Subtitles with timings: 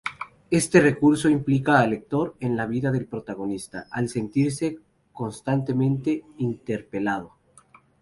[0.49, 4.79] Este recurso implica al lector en la vida del protagonista, al sentirse
[5.13, 7.35] constantemente interpelado.